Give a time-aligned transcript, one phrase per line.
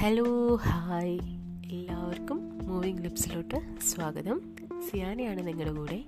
[0.00, 1.18] Hello hi.
[1.72, 4.56] എല്ലാവർക്കും moving ലിപ്സിലോട്ട് സ്വാഗതം.
[4.90, 6.04] സിയാനയാണ് നിങ്ങളുടെ കൂടെ.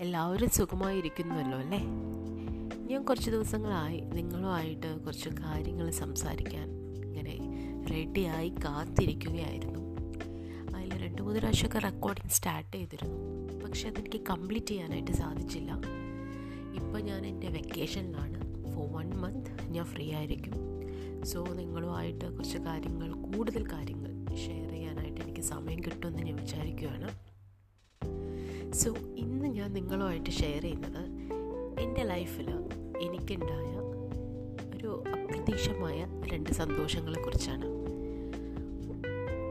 [0.00, 1.78] എല്ലാവരും സുഖമായിരിക്കുന്നുവല്ലോ അല്ലേ?
[2.90, 6.70] ഞാൻ കുറച്ച് ദിവസങ്ങളായി നിങ്ങളുമായിട്ട് കുറച്ച് കാര്യങ്ങൾ സംസാരിക്കാൻ
[7.04, 7.38] ഇങ്ങനെ
[7.90, 9.80] റെഡിയായി കാത്തിരിക്കുകയായിരുന്നു.
[10.76, 13.18] അതിൽ രണ്ട് മൂന്ന് പ്രാവശ്യമൊക്കെ റെക്കോർഡിങ് സ്റ്റാർട്ട് ചെയ്തിരുന്നു.
[13.64, 15.72] പക്ഷെ അതെനിക്ക് കംപ്ലീറ്റ് ചെയ്യാനായിട്ട് സാധിച്ചില്ല.
[16.74, 20.77] ഇപ്പോൾ ഞാൻ എന്റെ വെക്കേഷനിലാണ് ഫോർ വൺ മന്ത് ഞാൻ ഫ്രീ ആയിരിക്കും.
[21.24, 27.08] സോ നിങ്ങളുമായിട്ട് കുറച്ച് കാര്യങ്ങൾ കൂടുതൽ കാര്യങ്ങൾ ഷെയർ ചെയ്യാനായിട്ട് എനിക്ക് സമയം കിട്ടുമെന്ന് ഞാൻ വിചാരിക്കുകയാണ്
[28.72, 31.02] സോ ഇന്ന് ഞാൻ നിങ്ങളുമായിട്ട് ഷെയർ ചെയ്യുന്നത്
[31.80, 32.48] എന്റെ ലൈഫിൽ
[33.00, 33.72] എനിക്കുണ്ടായ
[34.76, 37.66] ഒരു അപ്രതീക്ഷമായ രണ്ട് സന്തോഷങ്ങളെക്കുറിച്ചാണ്.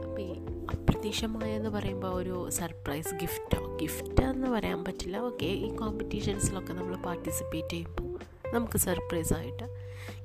[0.04, 0.30] അപ്പോൾ ഈ
[0.74, 5.16] അപ്രതീക്ഷമായ എന്ന് പറയുമ്പോൾ ഒരു സർപ്രൈസ് ഗിഫ്റ്റോ ഗിഫ്റ്റ് എന്ന് പറയാൻ പറ്റില്ല.
[5.18, 8.18] ഓക്കെ ഈ കോമ്പറ്റീഷൻസിലൊക്കെ നമ്മൾ പാർട്ടിസിപ്പേറ്റ് ചെയ്യുമ്പോൾ
[8.54, 9.66] നമുക്ക് സർപ്രൈസായിട്ട്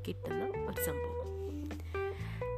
[0.07, 0.42] കിട്ടുന്ന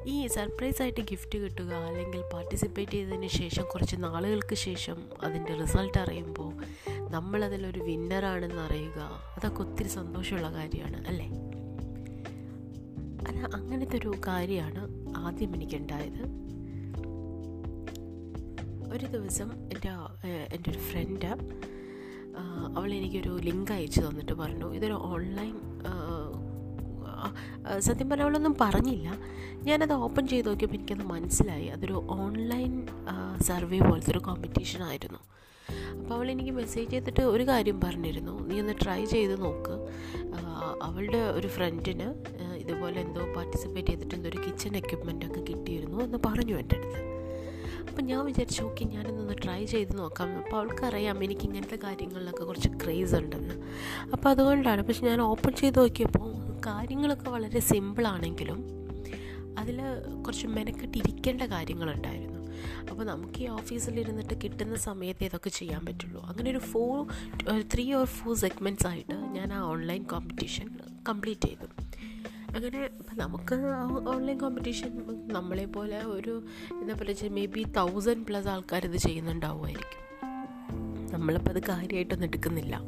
[0.05, 6.51] ഈ സർപ്രൈസായിട്ട് ഗിഫ്റ്റ് കിട്ടുക അല്ലെങ്കിൽ പാർട്ടിസിപ്പേറ്റ് ചെയ്തതിന് ശേഷം കുറച്ച് നാളുകൾക്ക് ശേഷം അതിന്റെ റിസൾട്ട് അറിയുമ്പോൾ
[7.09, 8.99] നമ്മളതിലൊരു വിന്നറാണെന്ന് അറിയുക
[9.37, 11.27] അതൊക്കെ ഒത്തിരി സന്തോഷമുള്ള കാര്യമാണ് അല്ലേ?
[13.27, 14.81] അല്ല അങ്ങനത്തെ ഒരു കാര്യമാണ്
[15.17, 16.23] ആദ്യം എനിക്കുണ്ടായത്.
[18.93, 19.91] ഒരു ദിവസം എന്റെ
[20.55, 21.29] എന്റെ ഒരു ഫ്രണ്ട്
[22.77, 25.55] അവൾ എനിക്കൊരു ലിങ്ക് അയച്ചു തന്നിട്ട് പറഞ്ഞു ഇതൊരു ഓൺലൈൻ
[27.79, 29.07] സത്യം പറഞ്ഞ അവളൊന്നും പറഞ്ഞില്ല.
[29.67, 31.67] ഞാനത് ഓപ്പൺ ചെയ്ത് നോക്കിയപ്പോൾ എനിക്കത് മനസ്സിലായി.
[31.67, 32.87] അതൊരു ഓൺലൈൻ
[33.41, 35.19] സർവേ പോലത്തെ ഒരു കോമ്പറ്റീഷൻ ആയിരുന്നു.
[35.99, 38.47] അപ്പോൾ അവൾ എനിക്ക് മെസ്സേജ് ചെയ്തിട്ട് ഒരു കാര്യം പറഞ്ഞിരുന്നു.
[38.47, 39.75] നീ ഒന്ന് ട്രൈ ചെയ്ത് നോക്ക്.
[40.81, 42.07] അവളുടെ ഒരു ഫ്രണ്ടിന്
[42.57, 47.01] ഇതുപോലെ എന്തോ പാർട്ടിസിപ്പേറ്റ് ചെയ്തിട്ട് എന്തോ ഒരു കിച്ചൺ എക്യുപ്മെന്റ് ഒക്കെ കിട്ടിയിരുന്നു എന്ന് പറഞ്ഞു എന്റെ അടുത്ത്.
[47.89, 50.29] അപ്പം ഞാൻ വിചാരിച്ചു ഓക്കെ ഞാനൊന്ന് ട്രൈ ചെയ്ത് നോക്കാം.
[50.37, 53.55] അപ്പോൾ അവൾക്കറിയാം എനിക്ക് ഇങ്ങനത്തെ കാര്യങ്ങളിലൊക്കെ കുറച്ച് ക്രേസ് ഉണ്ടെന്ന്.
[54.13, 56.31] അപ്പോൾ അതുകൊണ്ടാണ് പക്ഷെ ഞാൻ ഓപ്പൺ ചെയ്ത് നോക്കിയപ്പോൾ
[56.65, 58.59] കാര്യങ്ങളൊക്കെ വളരെ സിമ്പിളാണെങ്കിലും
[59.59, 59.77] അതിൽ
[60.25, 62.39] കുറച്ച് മെനക്കെട്ടിരിക്കേണ്ട കാര്യങ്ങളുണ്ടായിരുന്നു.
[62.89, 66.21] അപ്പോൾ നമുക്ക് ഈ ഓഫീസിലിരുന്നിട്ട് കിട്ടുന്ന സമയത്ത് ഇതൊക്കെ ചെയ്യാൻ പറ്റുള്ളൂ.
[66.25, 67.07] അങ്ങനെ ഒരു four
[67.73, 70.69] three or four segments ആയിട്ട് ഞാൻ ആ ഓൺലൈൻ കോമ്പറ്റീഷൻ
[71.09, 71.67] കംപ്ലീറ്റ് ചെയ്തു.
[72.55, 73.55] അങ്ങനെ ഇപ്പം നമുക്ക്
[74.09, 74.91] ഓൺലൈൻ കോമ്പറ്റീഷൻ
[75.33, 76.43] നമ്മളെ പോലെ ഒരു
[76.81, 80.01] എന്താ പറയുക മേ ബി തൗസൻഡ് പ്ലസ് ആൾക്കാർ ഇത് ചെയ്യുന്നുണ്ടാവുമായിരിക്കും.
[81.13, 82.81] നമ്മളിപ്പോൾ അത് കാര്യമായിട്ടൊന്നും എടുക്കുന്നില്ല.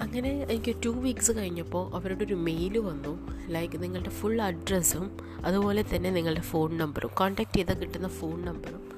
[0.00, 3.28] അങ്ങനെ എനിക്ക് ടു വീക്സ് കഴിഞ്ഞപ്പോൾ അവരുടെ ഒരു മെയിൽ വന്നു.
[3.48, 8.93] ലൈക്ക് നിങ്ങളുടെ ഫുൾ അഡ്രസ്സും അതുപോലെ തന്നെ നിങ്ങളുടെ ഫോൺ നമ്പറും കോൺടാക്റ്റ് ചെയ്താൽ കിട്ടുന്ന ഫോൺ നമ്പറും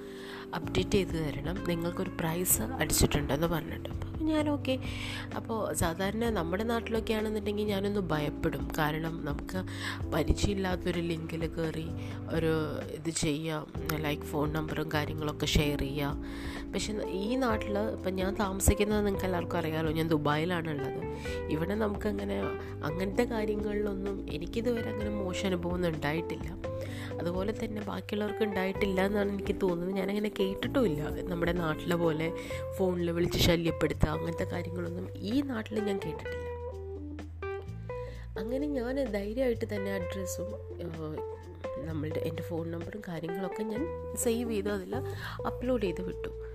[0.54, 1.64] അപ്ഡേറ്റ് ചെയ്ത് തരണം.
[1.68, 3.88] നിങ്ങൾക്കൊരു പ്രൈസ് അടിച്ചിട്ടുണ്ടെന്ന് പറഞ്ഞിട്ട്.
[3.88, 4.78] അപ്പോൾ ഞാൻ ഓക്കെ
[5.36, 8.68] അപ്പോൾ സാധാരണ നമ്മുടെ നാട്ടിലൊക്കെ ആണെന്നുണ്ടെങ്കിൽ ഞാനൊന്ന് ഭയപ്പെടും.
[8.78, 9.64] കാരണം നമുക്ക്
[10.10, 11.86] പരിചയമില്ലാത്തൊരു ലിങ്കിൽ കയറി
[12.30, 13.66] ഒരു ഇത് ചെയ്യാം.
[13.94, 16.24] ലൈക്ക് ഫോൺ നമ്പറും കാര്യങ്ങളൊക്കെ ഷെയർ ചെയ്യാം.
[16.72, 21.02] പക്ഷെ ഈ നാട്ടിൽ ഇപ്പം ഞാൻ താമസിക്കുന്നത് നിങ്ങൾക്ക് എല്ലാവർക്കും അറിയാമല്ലോ ഞാൻ ദുബായിലാണ് ഉള്ളത്
[21.48, 22.40] ഇവിടെ നമുക്കങ്ങനെ
[22.84, 26.75] അങ്ങനത്തെ കാര്യങ്ങളിലൊന്നും എനിക്കിതുവരെ അങ്ങനെ മോശം അനുഭവമൊന്നും ഉണ്ടായിട്ടില്ല.
[27.20, 29.96] അതുപോലെ തന്നെ ബാക്കിയുള്ളവർക്ക് ഉണ്ടായിട്ടില്ല എന്നാണ് എനിക്ക് തോന്നുന്നത്.
[29.96, 31.22] ഞാനങ്ങനെ കേട്ടിട്ടുമില്ല.
[31.22, 32.32] നമ്മുടെ നാട്ടിലെ പോലെ
[32.76, 36.46] ഫോണിൽ വിളിച്ച് ശല്യപ്പെടുത്തുക അങ്ങനത്തെ കാര്യങ്ങളൊന്നും ഈ നാട്ടിൽ ഞാൻ കേട്ടിട്ടില്ല.
[38.38, 40.50] അങ്ങനെ ഞാൻ ധൈര്യമായിട്ട് തന്നെ അഡ്രസ്സും
[41.86, 44.68] നമ്മളുടെ എന്റെ ഫോൺ നമ്പറും കാര്യങ്ങളൊക്കെ ഞാൻ സേവ് ചെയ്ത്.
[44.68, 44.96] അതിൽ
[45.46, 46.45] അപ്ലോഡ് ചെയ്ത് വിട്ടു.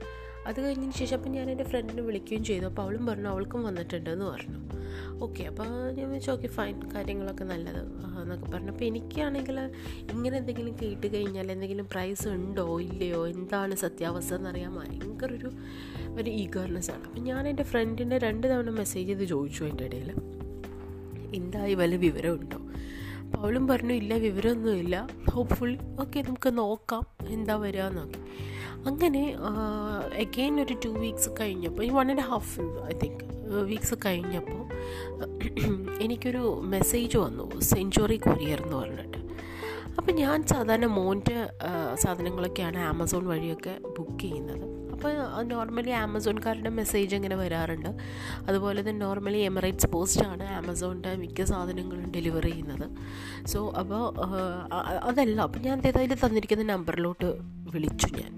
[0.48, 2.66] അത് കഴിഞ്ഞതിന് ശേഷം അപ്പം ഞാൻ എന്റെ ഫ്രണ്ടിനെ വിളിക്കുകയും ചെയ്തു.
[2.66, 4.58] അപ്പോൾ അവളും പറഞ്ഞു അവൾക്കും വന്നിട്ടുണ്ടെന്ന് പറഞ്ഞു.
[5.24, 7.82] ഓക്കെ അപ്പോൾ ഞാൻ വെച്ചു ഓക്കെ ഫൈൻ കാര്യങ്ങളൊക്കെ നല്ലത്.
[8.22, 8.72] എന്നൊക്കെ പറഞ്ഞു.
[8.72, 9.60] അപ്പോൾ എനിക്കാണെങ്കിൽ
[10.12, 15.52] ഇങ്ങനെ എന്തെങ്കിലും കേട്ട് കഴിഞ്ഞാൽ എന്തെങ്കിലും പ്രൈസ് ഉണ്ടോ ഇല്ലയോ എന്താണ് സത്യാവസ്ഥ എന്നറിയാൻ ഭയങ്കര ഒരു
[16.22, 17.04] ഒരു ഈഗർനെസ് ആണ്.
[17.04, 20.12] അപ്പം ഞാൻ എന്റെ ഫ്രണ്ടിനെ രണ്ട് തവണ മെസ്സേജ് ചെയ്ത് ചോദിച്ചു എന്റെ ഇടയിൽ.
[21.36, 22.58] എന്തായി വല്ല വിവരമുണ്ടോ?
[23.26, 25.08] അപ്പോൾ അവളും പറഞ്ഞു ഇല്ല വിവരമൊന്നുമില്ല.
[25.30, 27.08] ഹോപ്പ്ഫുള്ളി ഓക്കെ നമുക്ക് നോക്കാം.
[27.28, 28.20] എന്താ വരിക നോക്കി
[28.88, 29.36] അങ്ങനെ
[30.24, 33.24] അഗെയിൻ ഒരു ടു വീക്സ് കഴിഞ്ഞപ്പോൾ ഈ one and half I think
[33.72, 34.62] weeks കഴിഞ്ഞപ്പോൾ
[36.02, 39.18] എനിക്കൊരു മെസ്സേജ് വന്നു സെഞ്ചുറി കൊറിയർ എന്ന് പറഞ്ഞിട്ട്.
[39.98, 41.50] അപ്പോൾ ഞാൻ സാധാരണ മോന്റെ
[41.94, 44.66] സാധനങ്ങളൊക്കെയാണ് ആമസോൺ വഴിയൊക്കെ ബുക്ക് ചെയ്യുന്നത്.
[44.94, 47.90] അപ്പോൾ നോർമലി ആമസോൺകാരുടെ മെസ്സേജ് ഇങ്ങനെ വരാറുണ്ട്.
[48.48, 52.88] അതുപോലെ തന്നെ നോർമലി എമിറേറ്റ്സ് പോസ്റ്റാണ് ആമസോണിന്റെ മിക്ക സാധനങ്ങളും ഡെലിവറി ചെയ്യുന്നത്.
[53.48, 54.04] സോ അപ്പോൾ
[55.10, 57.30] അതല്ല അപ്പോൾ ഞാൻ ഏതായാലും തന്നിരിക്കുന്ന നമ്പറിലോട്ട്
[57.74, 58.32] വിളിച്ചു ഞാൻ.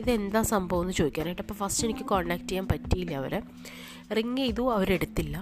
[0.00, 1.42] ഇതെന്താ സംഭവം എന്ന് ചോദിക്കാനായിട്ട്.
[1.42, 3.40] അപ്പോൾ ഫസ്റ്റ് എനിക്ക് കോൺടാക്ട് ചെയ്യാൻ പറ്റിയില്ല അവരെ.
[4.16, 5.36] റിങ് ചെയ്തു അവരെടുത്തില്ല.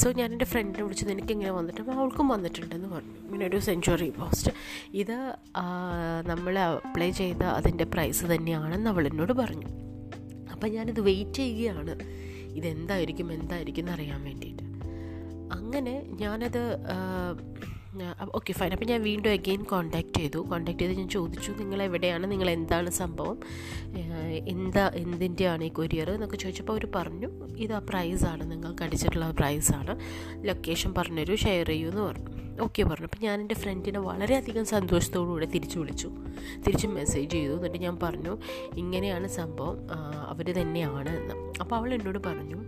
[0.00, 1.80] സോ ഞാൻ എന്റെ ഫ്രണ്ടിനെ വിളിച്ചത് എനിക്ക് ഇങ്ങനെ വന്നിട്ട്?
[1.80, 3.16] അപ്പോൾ അവൾക്കും വന്നിട്ടുണ്ടെന്ന് പറഞ്ഞു.
[3.24, 4.52] ഇങ്ങനെ ഒരു സെഞ്ച്വറി പോസ്റ്റ്
[5.02, 5.16] ഇത്
[6.26, 9.68] നമ്മൾ അപ്ലൈ ചെയ്ത അതിന്റെ പ്രൈസ് തന്നെയാണെന്ന് അവൾ എന്നോട് പറഞ്ഞു.
[10.52, 11.94] അപ്പം ഞാനിത് വെയിറ്റ് ചെയ്യുകയാണ്.
[12.58, 14.64] ഇതെന്തായിരിക്കും എന്തായിരിക്കും എന്നറിയാൻ വേണ്ടിയിട്ട്.
[15.58, 16.62] അങ്ങനെ ഞാനത്
[18.34, 20.38] ഓക്കെ ഫൈൻ അപ്പോൾ ഞാൻ വീണ്ടും അഗെയിൻ കോൺടാക്റ്റ് ചെയ്തു.
[20.50, 23.38] കോൺടാക്ട് ചെയ്ത് ഞാൻ ചോദിച്ചു നിങ്ങൾ എവിടെയാണ് നിങ്ങൾ എന്താണ് സംഭവം?
[24.54, 27.28] എന്താ എന്തിന്റെയാണ് ഈ കൊരിയർ എന്നൊക്കെ ചോദിച്ചപ്പോൾ അവർ പറഞ്ഞു
[27.64, 29.94] ഇത് ആ പ്രൈസാണ് നിങ്ങൾക്ക് അടിച്ചിട്ടുള്ള പ്രൈസാണ്
[30.48, 32.30] ലൊക്കേഷൻ പറഞ്ഞുതരൂ ഷെയർ ചെയ്യൂ എന്ന് പറഞ്ഞു.
[32.62, 33.06] ഓക്കെ പറഞ്ഞു.
[33.06, 36.08] അപ്പോൾ ഞാൻ എന്റെ ഫ്രണ്ടിനെ വളരെയധികം സന്തോഷത്തോടുകൂടെ തിരിച്ചു വിളിച്ചു.
[36.66, 37.52] തിരിച്ച് മെസ്സേജ് ചെയ്തു.
[37.52, 38.38] എന്നിട്ട് ഞാൻ പറഞ്ഞു
[38.76, 39.78] ഇങ്ങനെയാണ് സംഭവം.
[40.32, 41.34] അവർ തന്നെയാണ് എന്ന്.
[41.60, 42.60] അപ്പോൾ അവൾ എന്നോട് പറഞ്ഞു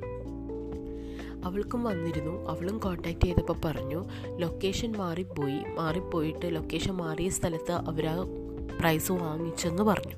[1.44, 2.50] അവൾക്കും വന്നിരുന്നു.
[2.50, 4.04] അവളും കോണ്ടാക്ട് ചെയ്തപ്പോൾ പറഞ്ഞു
[4.36, 5.64] ലൊക്കേഷൻ മാറിപ്പോയി.
[5.78, 8.16] മാറിപ്പോയിട്ട് ലൊക്കേഷൻ മാറിയ സ്ഥലത്ത് അവർ ആ
[8.80, 10.14] പ്രൈസ് വാങ്ങിച്ചെന്ന് പറഞ്ഞു.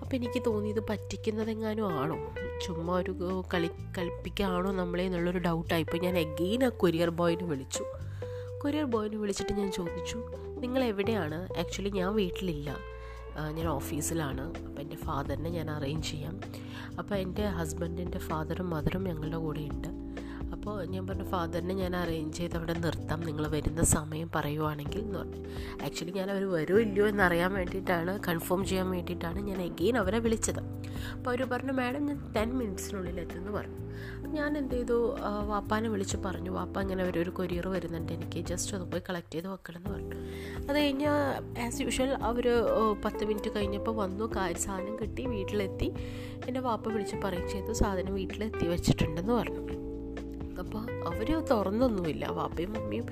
[0.00, 2.34] അപ്പോൾ എനിക്ക് തോന്നി ഇത് പറ്റിക്കുന്നതെങ്ങാനും ആണോ?
[2.66, 7.84] ചുമ്മാ ഒരു കളി കളിപ്പിക്കാണോ നമ്മളെ എന്നുള്ളൊരു ഡൗട്ടായിപ്പോൾ ഞാൻ എഗെയിൻ ആ കൊറിയർ ബോയിനെ വിളിച്ചു.
[8.62, 10.22] കൊറിയർ ബോയിനെ വിളിച്ചിട്ട് ഞാൻ ചോദിച്ചു
[10.58, 11.58] നിങ്ങൾ എവിടെയാണ്?
[11.58, 12.76] ആക്ച്വലി ഞാൻ വീട്ടിലില്ല.
[13.52, 14.40] ഞാൻ ഓഫീസിലാണ്.
[14.40, 16.40] അപ്പോൾ എന്റെ ഫാദറിനെ ഞാൻ അറേഞ്ച് ചെയ്യാം.
[16.98, 20.01] അപ്പോൾ എന്റെ ഹസ്ബൻഡിന്റെ ഫാദറും മദറും ഞങ്ങളുടെ കൂടെ ഉണ്ട്
[20.62, 23.20] അപ്പോൾ ഞാൻ പറഞ്ഞു ഫാദറിനെ ഞാൻ അറേഞ്ച് ചെയ്ത് അവിടെ നിർത്താം.
[23.28, 25.40] നിങ്ങൾ വരുന്ന സമയം പറയുവാണെങ്കിൽ എന്ന് പറഞ്ഞു.
[25.86, 30.60] ആക്ച്വലി ഞാൻ അവർ വരുമോ ഇല്ലയോ എന്നറിയാൻ വേണ്ടിയിട്ടാണ് കൺഫേം ചെയ്യാൻ വേണ്ടിയിട്ടാണ് ഞാൻ എഗെയിൻ അവരെ വിളിച്ചത്.
[31.14, 33.80] അപ്പോൾ അവർ പറഞ്ഞു മാഡം ഞാൻ ടെൻ മിനിറ്റ്സിനുള്ളിൽ എത്തുമെന്ന് പറഞ്ഞു.
[34.36, 35.16] ഞാൻ എന്ത് ചെയ്തു?
[35.50, 36.50] വാപ്പാനെ വിളിച്ച് പറഞ്ഞു.
[36.50, 40.16] വാപ്പ ഇങ്ങനെ ഒരു ഒരു കൊരിയർ വരുന്നുണ്ട് എനിക്ക് ജസ്റ്റ് അത് പോയി കളക്ട് ചെയ്ത് വെക്കണം എന്ന് പറഞ്ഞു.
[40.68, 41.10] അത് കഴിഞ്ഞ്
[41.66, 42.48] ആസ് യൂഷ്വൽ അവർ
[43.04, 44.32] പത്ത് മിനിറ്റ് കഴിഞ്ഞപ്പോൾ വന്നു
[44.66, 45.90] സാധനം കിട്ടി വീട്ടിലെത്തി.
[46.46, 49.81] എന്റെ വാപ്പ വിളിച്ച് പറയും ചെയ്തു സാധനം വീട്ടിലെത്തി വെച്ചിട്ടുണ്ടെന്ന് പറഞ്ഞു.
[50.60, 52.24] അപ്പോൾ അവർ തുറന്നൊന്നുമില്ല.
[52.26, 53.06] വാപ്പയും മമ്മിയും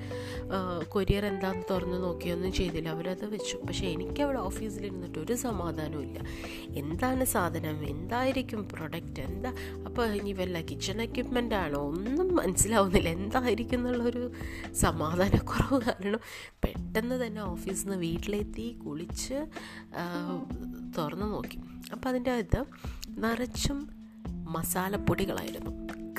[0.89, 2.89] കൊരിയർ എന്താണെന്ന് തുറന്ന് നോക്കിയൊന്നും ചെയ്തില്ല.
[2.89, 3.57] അവരത് വെച്ചു.
[3.57, 6.19] പക്ഷേ എനിക്കവിടെ ഓഫീസിലിരുന്നിട്ട് ഒരു സമാധാനവും ഇല്ല.
[6.81, 7.85] എന്താണ് സാധനം?
[7.85, 9.21] എന്തായിരിക്കും പ്രൊഡക്റ്റ്?
[9.21, 9.53] എന്താ?
[9.85, 11.81] അപ്പോൾ ഇനി വല്ല കിച്ചൺ എക്യുപ്മെന്റ് ആണോ?
[11.87, 13.09] ഒന്നും മനസ്സിലാവുന്നില്ല.
[13.09, 14.31] എന്തായിരിക്കും എന്നുള്ളൊരു
[14.73, 16.19] സമാധാനക്കുറവ് കാരണം
[16.63, 19.45] പെട്ടെന്ന് തന്നെ ഓഫീസിൽ നിന്ന് വീട്ടിലെത്തി കുളിച്ച്
[20.97, 21.59] തുറന്നു നോക്കി.
[21.93, 22.61] അപ്പോൾ അതിന്റെ അകത്ത്
[23.23, 23.89] നിറച്ചും
[24.55, 25.71] മസാലപ്പൊടികളായിരുന്നു.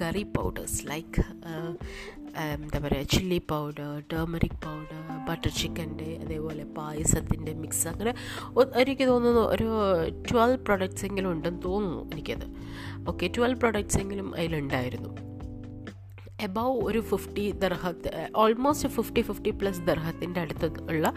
[0.03, 1.25] കറി പൗഡേഴ്സ് ലൈക്ക്
[2.53, 8.13] എന്താ പറയുക chilli powder turmeric powder butter ചിക്കന്റെ അതേപോലെ പായസത്തിന്റെ മിക്സ് അങ്ങനെ
[8.83, 9.69] എനിക്ക് തോന്നുന്നു ഒരു
[10.29, 12.47] ട്വൽവ് പ്രൊഡക്ട്സ് എങ്കിലും ഉണ്ടെന്ന് തോന്നുന്നു എനിക്കത്.
[13.09, 15.13] ഓക്കെ ട്വൽവ് പ്രൊഡക്ട്സ് എങ്കിലും അതിലുണ്ടായിരുന്നു.
[16.47, 21.13] എബവ് ഒരു ഫിഫ്റ്റി ദർഹത്ത് ഓൾമോസ്റ്റ് ഫിഫ്റ്റി ഫിഫ്റ്റി പ്ലസ് ദർഹത്തിന്റെ അടുത്ത് ഉള്ള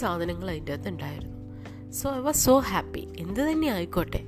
[0.00, 1.38] സാധനങ്ങൾ അതിന്റെ അകത്ത് ഉണ്ടായിരുന്നു.
[2.00, 4.20] So I was so happy എന്ത് തന്നെ ആയിക്കോട്ടെ.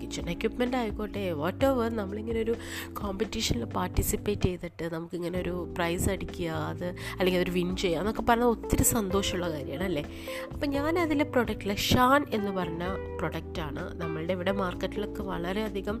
[0.00, 2.54] കിച്ചൺ എക്യുപ്മെന്റ് ആയിക്കോട്ടെ വാട്ട് എവർ നമ്മളിങ്ങനെ ഒരു
[2.92, 6.86] കോമ്പറ്റീഷനിൽ പാർട്ടിസിപ്പേറ്റ് ചെയ്തിട്ട് നമുക്കിങ്ങനെ ഒരു പ്രൈസ് അടിക്കുക അത്
[7.16, 10.04] അല്ലെങ്കിൽ അതൊരു വിൻ ചെയ്യുക എന്നൊക്കെ പറഞ്ഞാൽ ഒത്തിരി സന്തോഷമുള്ള കാര്യമാണ് അല്ലേ
[10.52, 12.84] അപ്പം ഞാൻ അതിലെ പ്രൊഡക്റ്റിൽ ഷാൻ എന്ന് പറഞ്ഞ
[13.18, 15.98] പ്രൊഡക്റ്റാണ് നമ്മളുടെ ഇവിടെ മാർക്കറ്റിലൊക്കെ വളരെയധികം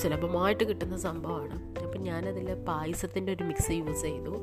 [0.00, 1.56] സുലഭമായിട്ട് കിട്ടുന്ന സംഭവമാണ്.
[1.84, 4.34] അപ്പം ഞാനതിൽ പായസത്തിന്റെ ഒരു മിക്സ് യൂസ് ചെയ്തു.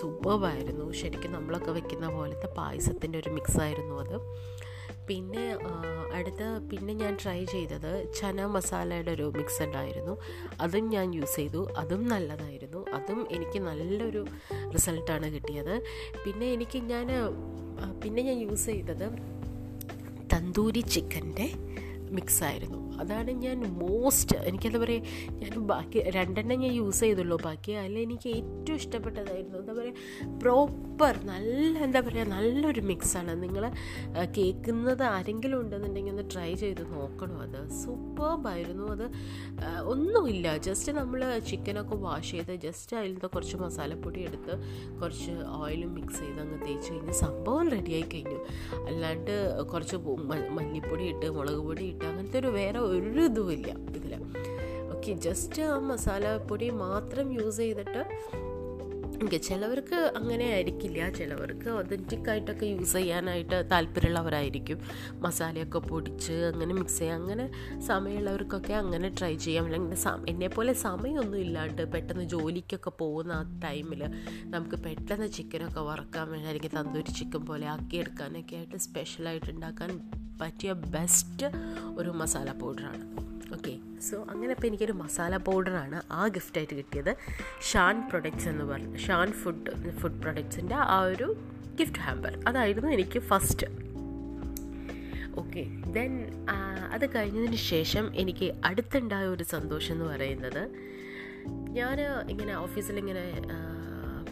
[0.00, 4.16] സൂപ്പർബായിരുന്നു ശരിക്കും നമ്മളൊക്കെ വെക്കുന്ന പോലത്തെ പായസത്തിന്റെ ഒരു മിക്സായിരുന്നു അത്.
[5.08, 5.44] പിന്നെ
[6.12, 10.14] അടുത്ത പിന്നെ ഞാൻ ട്രൈ ചെയ്തത് ചന മസാലയുടെ ഒരു മിക്സ് ഉണ്ടായിരുന്നു.
[10.60, 11.68] അതും ഞാൻ യൂസ് ചെയ്തു.
[11.76, 12.84] അതും നല്ലതായിരുന്നു.
[12.94, 14.24] അതും എനിക്ക് നല്ലൊരു
[14.74, 15.74] റിസൾട്ടാണ് കിട്ടിയത്.
[16.24, 17.08] പിന്നെ എനിക്ക് ഞാൻ
[18.04, 19.06] പിന്നെ ഞാൻ യൂസ് ചെയ്തത്
[20.34, 21.48] തന്തൂരി ചിക്കന്റെ
[22.16, 22.80] മിക്സ് ആയിരുന്നു.
[23.00, 25.02] അതാണ് ഞാൻ മോസ്റ്റ് എനിക്കെന്താ പറയുക
[25.42, 27.36] ഞാൻ ബാക്കി രണ്ടെണ്ണം ഞാൻ യൂസ് ചെയ്തുള്ളൂ.
[27.44, 29.94] ബാക്കി അല്ല എനിക്ക് ഏറ്റവും ഇഷ്ടപ്പെട്ടതായിരുന്നു എന്താ പറയുക
[30.42, 33.64] പ്രോപ്പർ നല്ല എന്താ പറയുക നല്ലൊരു മിക്സാണ് നിങ്ങൾ
[34.36, 37.60] കേൾക്കുന്നത് ആരെങ്കിലും ഉണ്ടെന്നുണ്ടെങ്കിൽ ഒന്ന് ട്രൈ ചെയ്ത് നോക്കണം അത്.
[37.82, 39.06] സൂപ്പർബായിരുന്നു അത്.
[39.94, 40.56] ഒന്നുമില്ല.
[40.68, 41.20] ജസ്റ്റ് നമ്മൾ
[41.50, 44.54] ചിക്കനൊക്കെ വാഷ് ചെയ്ത് ജസ്റ്റ് അതിൽ നിന്ന് കുറച്ച് മസാലപ്പൊടി എടുത്ത്
[45.00, 48.38] കുറച്ച് ഓയിലും മിക്സ് ചെയ്ത് അങ്ങ് തേച്ച് കഴിഞ്ഞ് സംഭവം റെഡിയായി കഴിഞ്ഞു.
[48.86, 49.34] അല്ലാണ്ട്
[49.72, 49.96] കുറച്ച്
[50.56, 54.14] മഞ്ഞൾപ്പൊടി ഇട്ട് മുളക് പൊടി ഇട്ട് അങ്ങനത്തെ ഒരു വേറെ ഒരു ഇതുമില്ല ഇതിൽ
[54.94, 58.02] ഓക്കെ ജസ്റ്റ് ആ മസാലപ്പൊടി മാത്രം യൂസ് ചെയ്തിട്ട്
[59.24, 64.78] ഓക്കെ ചിലവർക്ക് അങ്ങനെ ആയിരിക്കില്ല ചിലവർക്ക് ഒതന്റിക് ആയിട്ടൊക്കെ യൂസ് ചെയ്യാനായിട്ട് താല്പര്യമുള്ളവരായിരിക്കും.
[65.14, 67.50] മസാലയൊക്കെ പൊടിച്ച് അങ്ങനെ മിക്സ് ചെയ്യാം അങ്ങനെ
[67.80, 69.64] സമയമുള്ളവർക്കൊക്കെ അങ്ങനെ ട്രൈ ചെയ്യാം.
[69.64, 69.96] അല്ലെങ്കിൽ
[70.28, 74.04] എന്നെപ്പോലെ സമയമൊന്നും ഇല്ലാണ്ട് പെട്ടെന്ന് ജോലിക്കൊക്കെ പോകുന്ന ആ ടൈമിൽ
[74.44, 79.90] നമുക്ക് പെട്ടെന്ന് ചിക്കനൊക്കെ വറക്കാൻ വേണ്ടി അല്ലെങ്കിൽ തന്തൂരി ചിക്കൻ പോലെ ആക്കിയെടുക്കാനൊക്കെ ആയിട്ട് സ്പെഷ്യലായിട്ട് ഉണ്ടാക്കാൻ
[80.40, 81.46] പറ്റിയ ബെസ്റ്റ്
[81.96, 83.04] ഒരു മസാല പൗഡറാണ്
[83.54, 87.16] ഓക്കെ സോ അങ്ങനെ ഇപ്പോൾ എനിക്കൊരു മസാല പൗഡറാണ് ആ ഗിഫ്റ്റായിട്ട് കിട്ടിയത്.
[87.62, 91.36] ഷാൻ പ്രൊഡക്ട്സ് എന്ന് പറഞ്ഞു ഷാൻ ഫുഡ് ഫുഡ് പ്രൊഡക്ട്സിന്റെ ആ ഒരു
[91.80, 93.66] ഗിഫ്റ്റ് ഹാമ്പർ അതായിരുന്നു എനിക്ക് ഫസ്റ്റ്
[95.36, 95.62] ഓക്കെ
[95.92, 96.12] ദെൻ
[96.92, 100.62] അത് കഴിഞ്ഞതിന് ശേഷം എനിക്ക് അടുത്തുണ്ടായ ഒരു സന്തോഷം എന്ന് പറയുന്നത്
[101.70, 102.00] ഞാൻ
[102.30, 102.98] ഇങ്ങനെ ഓഫീസിൽ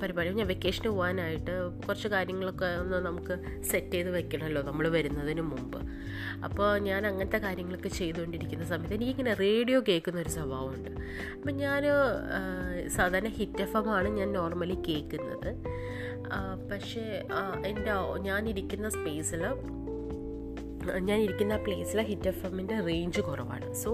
[0.02, 0.38] ഇങ്ങനെ പരിപാടി.
[0.38, 1.54] ഞാൻ വെക്കേഷന് പോകാനായിട്ട്
[1.87, 3.35] കുറച്ച് കാര്യങ്ങളൊക്കെ ഒന്ന് നമുക്ക്
[3.71, 5.78] സെറ്റ് ചെയ്ത് വെക്കണമല്ലോ നമ്മൾ വരുന്നതിന് മുമ്പ്.
[6.44, 10.90] അപ്പോൾ ഞാൻ അങ്ങനത്തെ കാര്യങ്ങളൊക്കെ ചെയ്തുകൊണ്ടിരിക്കുന്ന സമയത്ത് എനിക്കിങ്ങനെ റേഡിയോ കേൾക്കുന്ന ഒരു സ്വഭാവമുണ്ട്.
[11.37, 11.85] അപ്പം ഞാൻ
[12.97, 15.50] സാധാരണ ഹിറ്റ് എഫ് ആണ് ഞാൻ നോർമലി കേൾക്കുന്നത്.
[16.73, 17.04] പക്ഷേ
[17.71, 17.94] എന്റെ
[18.28, 19.42] ഞാനിരിക്കുന്ന സ്പേസിൽ
[21.09, 23.75] ഞാൻ ഇരിക്കുന്ന പ്ലേസിൽ ഹിറ്റ് എഫ് എമ്മിന്റെ റേഞ്ച് കുറവാണ്.
[23.75, 23.90] So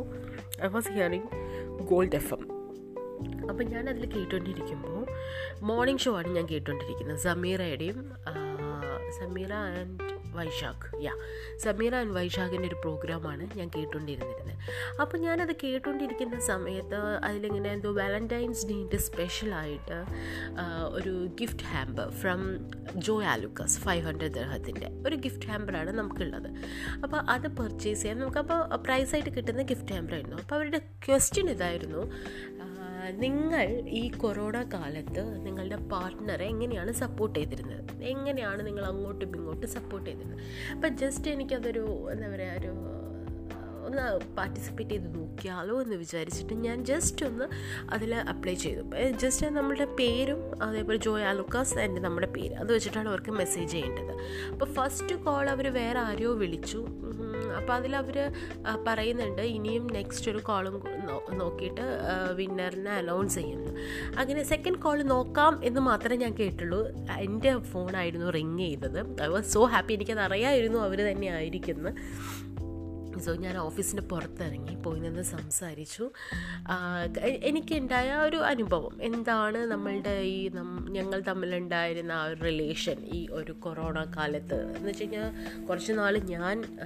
[0.64, 1.28] I was hearing
[1.90, 2.44] Gold F M
[3.50, 4.97] അപ്പം ഞാനതിൽ കേട്ടുകൊണ്ടിരിക്കുമ്പോൾ
[5.62, 7.98] മോർണിംഗ് ഷോ ആണ് ഞാൻ കേട്ടുകൊണ്ടിരിക്കുന്നത് സമീറയുടെയും
[9.20, 10.04] Sameera and
[10.36, 10.88] Vaishakh.
[11.04, 11.12] Yeah
[11.62, 14.52] Sameera and വൈശാഖിന്റെ ഒരു പ്രോഗ്രാമാണ് ഞാൻ കേട്ടുകൊണ്ടിരുന്നിരുന്നത്
[15.00, 19.98] അപ്പോൾ ഞാനത് കേട്ടുകൊണ്ടിരിക്കുന്ന സമയത്ത് അതിലിങ്ങനെ എന്തോ വാലന്റൈൻസ് ഡേന്റെ സ്പെഷ്യലായിട്ട്
[20.90, 22.42] ഒരു gift hamper from
[22.96, 26.48] Joy Alukkas five hundred ദർഹത്തിന്റെ ഒരു ഗിഫ്റ്റ് ഹാമ്പറാണ് നമുക്കുള്ളത്.
[27.04, 32.02] അപ്പോൾ അത് പർച്ചേസ് ചെയ്യാൻ നമുക്കപ്പോൾ പ്രൈസായിട്ട് കിട്ടുന്ന ഗിഫ്റ്റ് ഹാമ്പറായിരുന്നു അപ്പോൾ അവരുടെ ക്വസ്റ്റ്യൻ ഇതായിരുന്നു
[33.10, 38.02] നിങ്ങൾ ഈ കൊറോണ കാലത്ത് നിങ്ങളുടെ പാർട്ട്ണറെ എങ്ങനെയാണ് സപ്പോർട്ട് ചെയ്തിരുന്നത്?
[38.02, 40.40] എങ്ങനെയാണ് നിങ്ങൾ അങ്ങോട്ടും ഇങ്ങോട്ടും സപ്പോർട്ട് ചെയ്തിരുന്നത്?
[40.74, 42.72] അപ്പം ജസ്റ്റ് എനിക്കതൊരു എന്താ പറയുക ഒരു
[43.86, 47.44] ഒന്ന് പാർട്ടിസിപ്പേറ്റ് ചെയ്ത് നോക്കിയാലോ എന്ന് വിചാരിച്ചിട്ട് ഞാൻ ജസ്റ്റ് ഒന്ന്
[47.90, 48.82] അതിൽ അപ്ലൈ ചെയ്തു.
[49.18, 54.18] ജസ്റ്റ് നമ്മളുടെ പേരും അതേപോലെ ജോയ് ആലുക്കാസ് എന്റെ നമ്മുടെ പേര് അത് വെച്ചിട്ടാണ് അവർക്ക് മെസ്സേജ് ചെയ്യേണ്ടത്.
[54.52, 56.86] അപ്പോൾ ഫസ്റ്റ് കോൾ അവർ വേറെ ആരെയോ വിളിച്ചു.
[57.56, 58.32] അപ്പോൾ അതിലവർ
[58.86, 60.84] പറയുന്നുണ്ട് ഇനിയും നെക്സ്റ്റ് ഒരു കോളും
[61.38, 61.80] നോക്കിയിട്ട്
[62.34, 63.72] വിന്നറിനെ അനൗൺസ് ചെയ്യുന്നു.
[64.18, 66.80] അങ്ങനെ സെക്കൻഡ് കോൾ നോക്കാം എന്ന് മാത്രമേ ഞാൻ കേട്ടുള്ളൂ.
[67.18, 69.22] എന്റെ ഫോണായിരുന്നു റിങ് ചെയ്തത്.
[69.22, 71.90] ഐ വാസ് സോ ഹാപ്പി എനിക്കത് അറിയാമായിരുന്നു അവർ തന്നെ ആയിരിക്കുന്നു.
[73.28, 76.10] സോ ഞാൻ ഓഫീസിന്റെ പുറത്തിറങ്ങി പോയി നിന്ന് സംസാരിച്ചു.
[77.22, 79.02] എനിക്കുണ്ടായ ഒരു അനുഭവം.
[79.02, 80.48] എന്താണ് നമ്മളുടെ ഈ
[80.90, 84.76] ഞങ്ങൾ തമ്മിലുണ്ടായിരുന്ന ആ ഒരു റിലേഷൻ ഈ ഒരു കൊറോണ കാലത്ത്?
[84.76, 85.28] എന്ന് വെച്ച് കഴിഞ്ഞാൽ
[85.64, 86.78] കുറച്ച് നാൾ ഞാൻ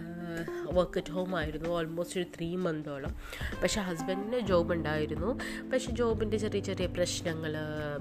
[0.73, 1.69] വർക്ക് അറ്റ് ഹോം ആയിരുന്നു.
[1.69, 3.15] ഓൾമോസ്റ്റ് ഒരു ത്രീ മന്തോളം
[3.63, 5.39] പക്ഷെ ഹസ്ബൻഡിന് ജോബ് ഉണ്ടായിരുന്നു.
[5.73, 7.55] പക്ഷെ ജോബിന്റെ ചെറിയ ചെറിയ പ്രശ്നങ്ങൾ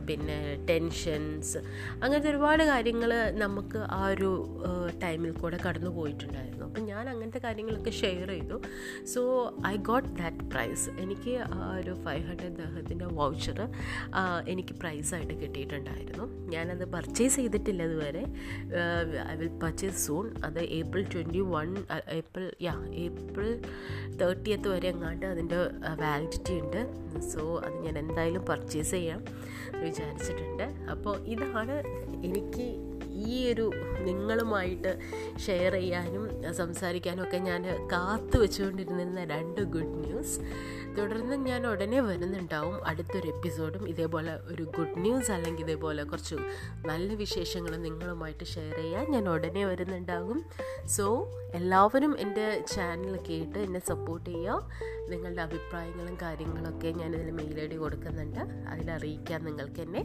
[0.08, 1.58] പിന്നെ ടെൻഷൻസ്
[2.04, 4.32] അങ്ങനത്തെ ഒരുപാട് കാര്യങ്ങൾ നമുക്ക് ആ ഒരു
[5.04, 8.58] ടൈമിൽ കൂടെ കടന്നു പോയിട്ടുണ്ടായിരുന്നു അപ്പം ഞാൻ അങ്ങനത്തെ കാര്യങ്ങളൊക്കെ ഷെയർ ചെയ്തു.
[9.14, 9.22] So
[9.68, 10.86] I got that prize.
[11.04, 13.60] എനിക്ക് ആ ഒരു ഫൈവ് ഹൺഡ്രഡ് ദഹത്തിന്റെ വൗച്ചർ
[14.54, 16.28] എനിക്ക് പ്രൈസായിട്ട് കിട്ടിയിട്ടുണ്ടായിരുന്നു.
[16.54, 18.24] ഞാനത് പർച്ചേസ് ചെയ്തിട്ടില്ല ഇതുവരെ.
[19.32, 20.28] I will purchase soon.
[20.48, 21.70] അത് April twenty one
[22.20, 23.52] April yeah April
[24.22, 25.60] thirtieth വരെ എങ്ങാണ്ട് അതിന്റെ
[26.04, 26.82] വാലിഡിറ്റി ഉണ്ട്.
[27.32, 29.22] സോ അത് ഞാൻ എന്തായാലും പർച്ചേസ് ചെയ്യാം
[29.86, 30.66] വിചാരിച്ചിട്ടുണ്ട്.
[30.94, 31.76] അപ്പോൾ ഇതാണ്
[32.30, 32.68] എനിക്ക്
[33.10, 35.00] ഈ ഒരു നിങ്ങളുമായിട്ട്
[35.46, 40.40] ഷെയർ ചെയ്യാനും സംസാരിക്കാനും ഒക്കെ ഞാൻ കാത്തു വെച്ചുകൊണ്ടിരുന്നിരുന്ന രണ്ട് ഗുഡ് ന്യൂസ്
[40.98, 46.36] തുടർന്ന് ഞാൻ ഉടനെ വരുന്നുണ്ടാവും അടുത്തൊരു എപ്പിസോഡും ഇതേപോലെ ഒരു ഗുഡ് ന്യൂസ് അല്ലെങ്കിൽ ഇതേപോലെ കുറച്ച്
[46.86, 50.46] നല്ല വിശേഷങ്ങൾ നിങ്ങളുമായിട്ട് ഷെയർ ചെയ്യാൻ ഞാൻ ഉടനെ വരുന്നുണ്ടാകും.
[50.88, 54.70] സോ എല്ലാവരും എന്റെ ചാനൽ കേട്ട് എന്നെ സപ്പോർട്ട് ചെയ്യുക.
[55.10, 58.40] നിങ്ങളുടെ അഭിപ്രായങ്ങളും കാര്യങ്ങളൊക്കെ ഞാനിതിൽ മെയിൽ ഐ ഡി കൊടുക്കുന്നുണ്ട്.
[58.70, 60.04] അതിലറിയിക്കാം നിങ്ങൾക്ക് എന്നെ.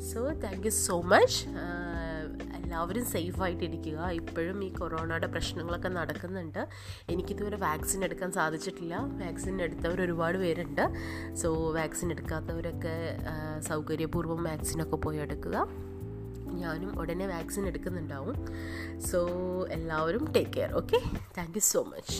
[0.00, 1.48] So thank you so much
[2.54, 4.08] എല്ലാവരും സേഫായിട്ടിരിക്കുക.
[4.08, 6.68] ഇപ്പോഴും ഈ കൊറോണയുടെ പ്രശ്നങ്ങളൊക്കെ നടക്കുന്നുണ്ട്.
[7.08, 8.96] എനിക്കിതുവരെ വാക്സിൻ എടുക്കാൻ സാധിച്ചിട്ടില്ല.
[8.96, 10.84] വാക്സിൻ എടുത്തവർ ഒരുപാട് പേരുണ്ട്.
[11.34, 13.18] സോ വാക്സിൻ എടുക്കാത്തവരൊക്കെ
[13.60, 15.68] സൗകര്യപൂർവം വാക്സിനൊക്കെ പോയി എടുക്കുക.
[16.52, 18.46] ഞാനും ഉടനെ വാക്സിൻ എടുക്കുന്നുണ്ടാവും.
[19.00, 19.20] സോ
[19.70, 21.00] എല്ലാവരും take care okay
[21.38, 22.16] thank you so much